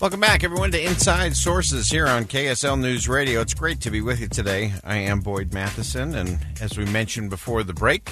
[0.00, 3.40] Welcome back, everyone, to Inside Sources here on KSL News Radio.
[3.40, 4.72] It's great to be with you today.
[4.84, 8.08] I am Boyd Matheson, and as we mentioned before the break,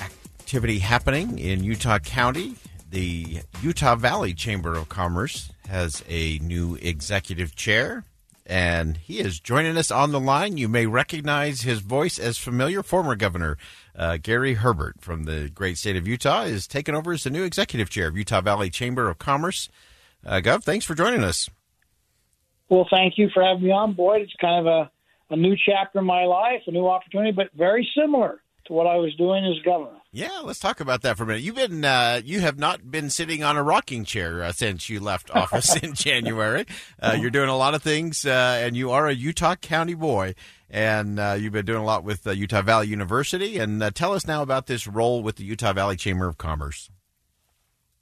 [0.00, 2.56] activity happening in Utah County.
[2.90, 8.02] The Utah Valley Chamber of Commerce has a new executive chair,
[8.44, 10.56] and he is joining us on the line.
[10.56, 12.82] You may recognize his voice as familiar.
[12.82, 13.56] Former Governor
[13.94, 17.44] uh, Gary Herbert from the great state of Utah is taking over as the new
[17.44, 19.68] executive chair of Utah Valley Chamber of Commerce.
[20.26, 21.48] Uh, Gov, thanks for joining us.
[22.68, 24.22] Well, thank you for having me on, Boyd.
[24.22, 24.90] It's kind of
[25.30, 28.88] a, a new chapter in my life, a new opportunity, but very similar to what
[28.88, 29.98] I was doing as governor.
[30.10, 31.42] Yeah, let's talk about that for a minute.
[31.42, 34.98] You've been, uh, you have not been sitting on a rocking chair uh, since you
[34.98, 36.66] left office in January.
[37.00, 40.34] Uh, you're doing a lot of things, uh, and you are a Utah County boy,
[40.68, 43.58] and uh, you've been doing a lot with uh, Utah Valley University.
[43.58, 46.90] And tell us now about this role with the Utah Valley Chamber of Commerce.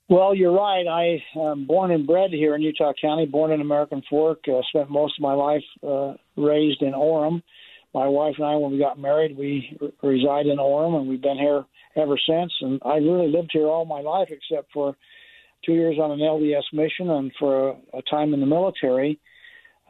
[0.06, 0.86] Well, you're right.
[0.86, 4.90] I am born and bred here in Utah County, born in American Fork, uh, spent
[4.90, 7.42] most of my life uh, raised in Orem.
[7.94, 11.38] My wife and I, when we got married, we reside in Orem, and we've been
[11.38, 11.64] here
[11.96, 12.52] ever since.
[12.60, 14.94] And I really lived here all my life, except for
[15.64, 19.18] two years on an LDS mission and for a, a time in the military.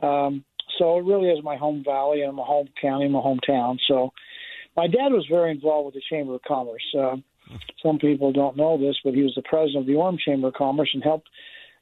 [0.01, 0.45] Um,
[0.79, 3.79] so it really is my home valley and my home county, my hometown.
[3.89, 4.11] So
[4.77, 6.85] my dad was very involved with the Chamber of Commerce.
[6.97, 7.17] Uh,
[7.83, 10.55] some people don't know this, but he was the president of the Orem Chamber of
[10.55, 11.29] Commerce and helped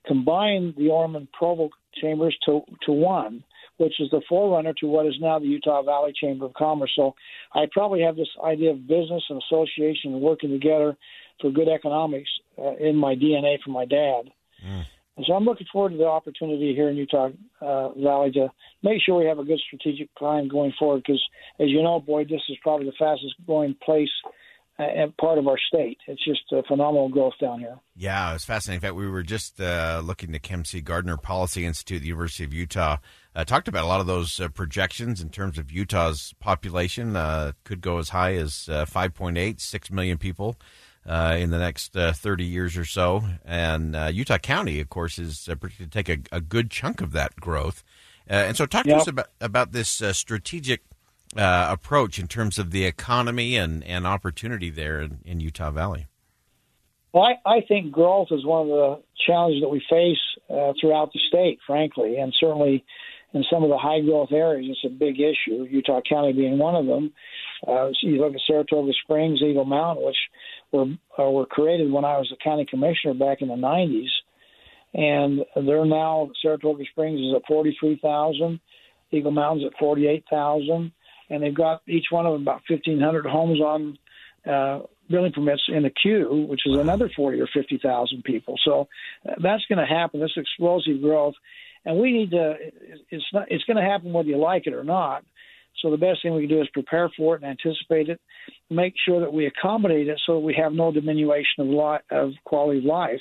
[0.07, 3.45] combine the Orem and Provo chambers to to one,
[3.77, 6.93] which is the forerunner to what is now the Utah Valley Chamber of Commerce.
[6.97, 7.15] So
[7.55, 10.97] I probably have this idea of business and association and working together
[11.41, 14.31] for good economics uh, in my DNA from my dad.
[14.67, 14.85] Mm.
[15.17, 17.29] And so I'm looking forward to the opportunity here in Utah
[17.61, 18.49] uh, Valley to
[18.83, 21.03] make sure we have a good strategic plan going forward.
[21.07, 21.23] Because,
[21.61, 24.09] as you know, Boyd, this is probably the fastest growing place
[24.79, 25.99] and part of our state.
[26.07, 27.79] It's just a phenomenal growth down here.
[27.95, 28.79] Yeah, it's fascinating.
[28.79, 30.81] In fact, we were just uh, looking to Kem C.
[30.81, 32.97] Gardner Policy Institute, the University of Utah,
[33.35, 37.17] uh, talked about a lot of those uh, projections in terms of Utah's population.
[37.17, 40.57] Uh, could go as high as uh, 5.8, 6 million people
[41.07, 43.23] uh, in the next uh, 30 years or so.
[43.45, 47.01] And uh, Utah County, of course, is uh, predicted to take a, a good chunk
[47.01, 47.83] of that growth.
[48.31, 50.83] Uh, and so, talk to us about, about this uh, strategic
[51.37, 56.07] uh, approach in terms of the economy and, and opportunity there in, in Utah Valley.
[57.13, 60.19] Well, I, I think growth is one of the challenges that we face
[60.51, 62.85] uh, throughout the state, frankly, and certainly
[63.35, 65.67] in some of the high growth areas, it's a big issue.
[65.71, 67.13] Utah County being one of them.
[67.67, 70.17] Uh, so you look at Saratoga Springs, Eagle Mountain, which
[70.71, 70.87] were
[71.19, 74.09] uh, were created when I was the county commissioner back in the '90s,
[74.95, 78.61] and they're now Saratoga Springs is at 43,000,
[79.13, 80.93] Eagle Mountain's at 48,000,
[81.31, 83.99] and they've got each one of them about 1,500 homes on
[84.47, 88.57] uh, building permits in the queue, which is another 40 or 50,000 people.
[88.65, 88.89] So
[89.29, 90.21] uh, that's going to happen.
[90.21, 91.35] This explosive growth,
[91.85, 92.55] and we need to.
[93.11, 93.47] It's not.
[93.51, 95.25] It's going to happen whether you like it or not.
[95.81, 98.21] So the best thing we can do is prepare for it and anticipate it,
[98.71, 102.33] make sure that we accommodate it so that we have no diminution of li- of
[102.45, 103.21] quality of life.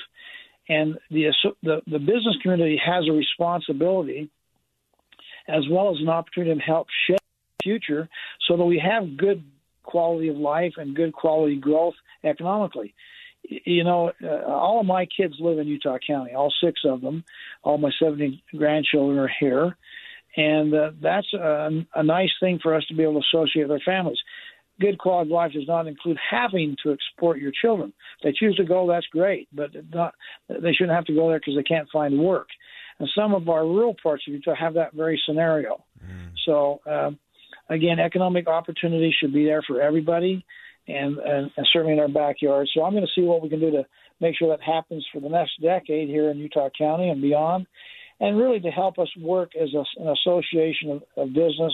[0.69, 1.31] And the
[1.63, 4.29] the the business community has a responsibility,
[5.47, 7.20] as well as an opportunity to help shape
[7.63, 8.09] future,
[8.47, 9.43] so that we have good
[9.83, 12.93] quality of life and good quality growth economically.
[13.43, 17.23] You know, uh, all of my kids live in Utah County, all six of them.
[17.63, 19.75] All my 70 grandchildren are here.
[20.37, 23.71] And uh, that's a, a nice thing for us to be able to associate with
[23.71, 24.19] our families.
[24.79, 27.93] Good quality of life does not include having to export your children.
[28.19, 30.13] If they choose to go, that's great, but not,
[30.47, 32.47] they shouldn't have to go there because they can't find work.
[32.99, 35.83] And some of our rural parts of Utah have that very scenario.
[36.45, 37.19] So, um,
[37.71, 40.45] again, economic opportunity should be there for everybody,
[40.87, 42.67] and, and, and certainly in our backyard.
[42.73, 43.85] So, I'm going to see what we can do to
[44.19, 47.65] make sure that happens for the next decade here in Utah County and beyond,
[48.19, 51.73] and really to help us work as a, an association of, of business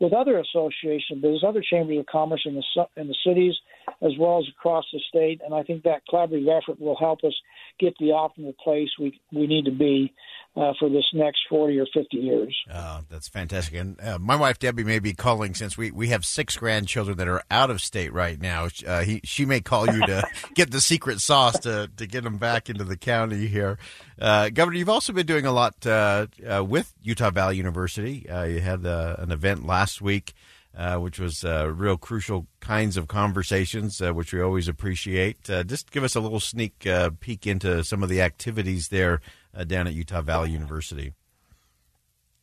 [0.00, 3.54] with other associations, business, other chambers of commerce in the in the cities,
[4.02, 5.40] as well as across the state.
[5.44, 7.34] And I think that collaborative effort will help us
[7.78, 10.12] get the optimal place we we need to be
[10.54, 12.56] uh, for this next 40 or 50 years.
[12.70, 13.74] Uh, that's fantastic.
[13.74, 17.28] And uh, my wife Debbie may be calling since we, we have six grandchildren that
[17.28, 18.68] are out of state right now.
[18.86, 20.22] Uh, he, she may call you to
[20.54, 23.78] get the secret sauce to, to get them back into the county here.
[24.20, 26.26] Uh, Governor, you've also been doing a lot uh,
[26.66, 28.26] with Utah Valley University.
[28.28, 30.34] you had an event last week.
[30.74, 35.42] Uh, which was uh, real crucial kinds of conversations, uh, which we always appreciate.
[35.66, 36.88] just give us a little sneak
[37.20, 39.20] peek into some of the activities there
[39.56, 41.12] uh, down at Utah Valley University?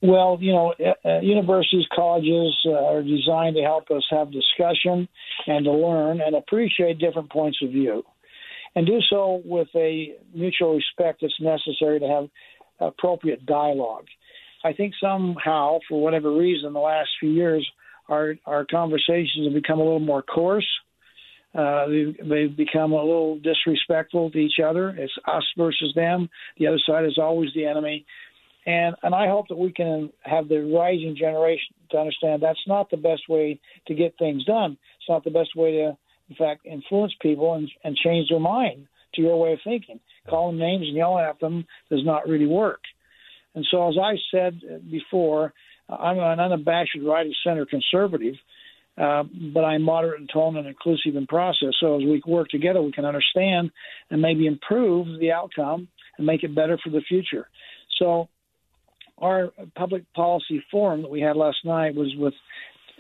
[0.02, 5.10] Well, you know, uh, uh, universities, colleges uh, are designed to help us have discussion
[5.46, 8.04] and to learn and appreciate different points of view,
[8.76, 12.30] and do so with a mutual respect that's necessary to have
[12.80, 14.06] appropriate dialogue.
[14.64, 17.70] I think somehow, for whatever reason, the last few years,
[18.08, 20.68] our our conversations have become a little more coarse
[21.56, 24.90] uh, they've, they've become a little disrespectful to each other.
[24.90, 26.30] It's us versus them.
[26.58, 28.06] The other side is always the enemy.
[28.66, 32.92] And and I hope that we can have the rising generation to understand that's not
[32.92, 34.78] the best way to get things done.
[35.00, 35.98] It's not the best way to,
[36.30, 40.00] in fact, influence people and, and change their mind to your way of thinking.
[40.30, 42.82] Calling names and yelling at them does not really work.
[43.56, 44.62] And so, as I said
[44.92, 45.54] before,
[45.90, 48.36] I'm an unabashed right of center conservative.
[49.00, 49.24] Uh,
[49.54, 51.74] but I'm moderate in tone and inclusive in process.
[51.80, 53.72] So as we work together, we can understand
[54.10, 55.88] and maybe improve the outcome
[56.18, 57.48] and make it better for the future.
[57.98, 58.28] So
[59.18, 62.34] our public policy forum that we had last night was with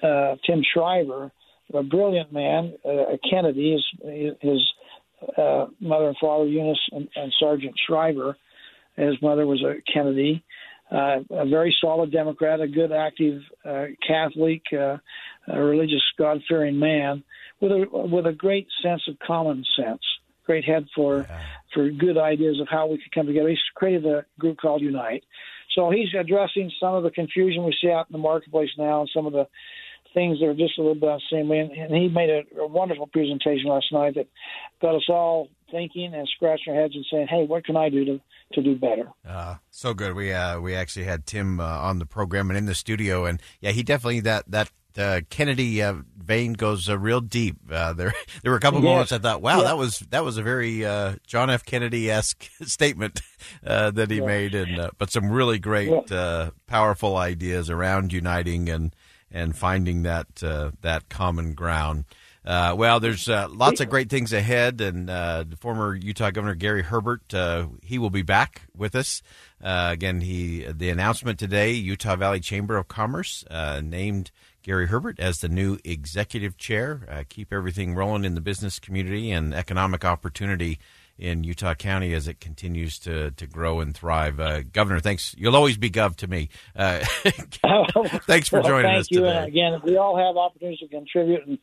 [0.01, 1.31] uh, Tim Shriver,
[1.73, 4.73] a brilliant man, uh, Kennedy, his, his
[5.37, 8.37] uh, mother and father, Eunice and, and Sargent Shriver.
[8.95, 10.43] His mother was a Kennedy
[10.91, 14.97] uh, a very solid Democrat, a good, active uh, Catholic, uh,
[15.59, 17.23] a religious, God-fearing man
[17.59, 20.01] with a with a great sense of common sense,
[20.45, 21.41] great head for yeah.
[21.73, 23.49] for good ideas of how we could come together.
[23.49, 25.23] He's created a group called Unite.
[25.75, 29.09] So he's addressing some of the confusion we see out in the marketplace now, and
[29.13, 29.47] some of the
[30.13, 31.59] things that are just a little bit the same way.
[31.59, 34.27] And, and he made a, a wonderful presentation last night that
[34.81, 38.05] got us all thinking and scratching our heads and saying, "Hey, what can I do
[38.05, 38.21] to
[38.53, 40.15] to do better?" Uh, so good.
[40.15, 43.41] We uh, we actually had Tim uh, on the program and in the studio, and
[43.61, 47.57] yeah, he definitely that that uh, Kennedy uh, vein goes uh, real deep.
[47.71, 48.13] Uh, there,
[48.43, 48.85] there were a couple yes.
[48.85, 49.63] moments I thought, "Wow, yeah.
[49.65, 51.65] that was that was a very uh, John F.
[51.65, 53.21] Kennedy esque statement
[53.65, 54.25] uh, that he yeah.
[54.25, 55.91] made," and but some really great,
[56.67, 58.95] powerful ideas around uniting and
[59.31, 62.05] and finding that that common ground.
[62.45, 66.55] Uh, well, there's uh, lots of great things ahead, and uh, the former Utah Governor
[66.55, 69.21] Gary Herbert uh, he will be back with us
[69.61, 70.21] uh, again.
[70.21, 74.31] He the announcement today: Utah Valley Chamber of Commerce uh, named
[74.63, 77.25] Gary Herbert as the new executive chair.
[77.29, 80.79] keep everything rolling in the business community and economic opportunity
[81.19, 84.39] in Utah County as it continues to, to grow and thrive.
[84.39, 85.35] Uh, Governor, thanks.
[85.37, 86.49] You'll always be Gov to me.
[86.75, 86.99] Uh,
[88.25, 89.19] thanks for well, joining thank us Thank you.
[89.19, 89.37] today.
[89.37, 91.59] And again, we all have opportunities to contribute, and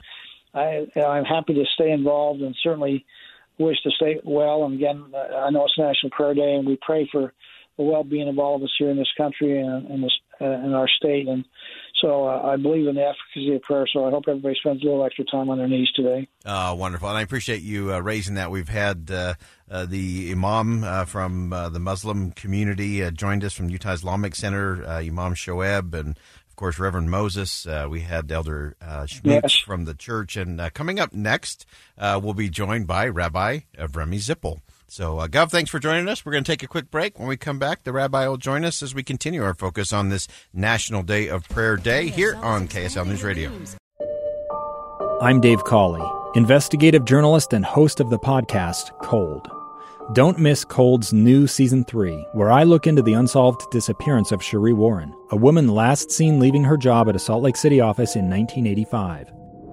[0.54, 3.06] I, I'm happy to stay involved and certainly
[3.58, 4.64] wish to stay well.
[4.64, 7.32] And again, I know it's National Prayer Day, and we pray for
[7.78, 10.72] the well-being of all of us here in this country and in, this, uh, in
[10.75, 11.28] our state.
[11.28, 11.44] And
[12.00, 13.87] so uh, I believe in the efficacy of prayer.
[13.92, 16.28] So I hope everybody spends a little extra time on their knees today.
[16.44, 17.09] Oh, wonderful!
[17.09, 18.50] And I appreciate you uh, raising that.
[18.50, 19.35] We've had uh,
[19.71, 25.35] uh, the imam uh, from the Muslim community joined us from Utah Islamic Center, Imam
[25.35, 26.16] Shoaib, and
[26.56, 27.66] of course, Reverend Moses.
[27.66, 29.59] Uh, we had Elder uh, Schmitz yes.
[29.59, 30.38] from the church.
[30.38, 31.66] And uh, coming up next,
[31.99, 34.61] uh, we'll be joined by Rabbi Avremi Zippel.
[34.88, 36.25] So, uh, Gov, thanks for joining us.
[36.25, 37.19] We're going to take a quick break.
[37.19, 40.11] When we come back, the rabbi will join us as we continue our focus on
[40.11, 43.50] this National Day of Prayer Day here on KSL News Radio.
[45.21, 49.50] I'm Dave Cawley, investigative journalist and host of the podcast Cold.
[50.12, 54.73] Don't miss Cold's new season 3, where I look into the unsolved disappearance of Sheree
[54.73, 58.31] Warren, a woman last seen leaving her job at a Salt Lake City office in
[58.31, 59.33] 1985.